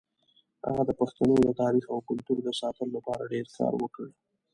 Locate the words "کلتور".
2.09-2.37